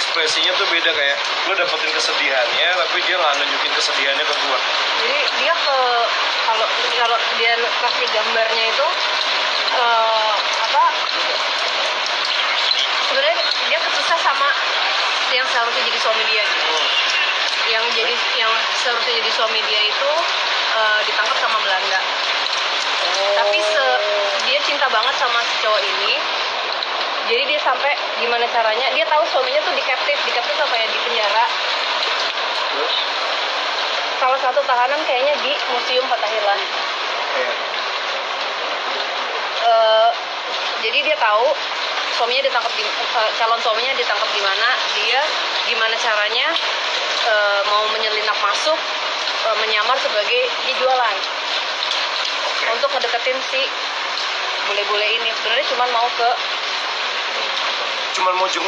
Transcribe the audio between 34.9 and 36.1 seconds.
kayaknya di museum